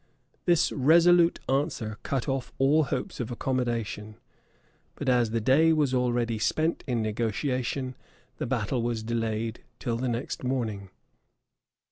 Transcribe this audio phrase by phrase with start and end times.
[0.45, 4.15] This resolute answer cut off all hopes of accommodation;
[4.95, 7.93] but as the day was already spent in negotiating,
[8.37, 10.89] the battle was delayed till the next morning.